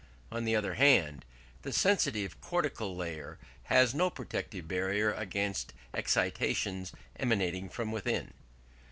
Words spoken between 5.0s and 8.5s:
against excitations emanating from within....